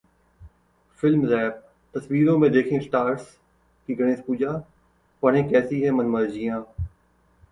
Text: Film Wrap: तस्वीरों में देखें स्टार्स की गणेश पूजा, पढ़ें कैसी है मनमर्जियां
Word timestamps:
Film 1.03 1.25
Wrap: 1.25 1.57
तस्वीरों 1.93 2.37
में 2.37 2.51
देखें 2.51 2.79
स्टार्स 2.79 3.27
की 3.87 3.95
गणेश 3.95 4.19
पूजा, 4.19 4.51
पढ़ें 5.23 5.49
कैसी 5.49 5.81
है 5.81 5.91
मनमर्जियां 5.91 6.61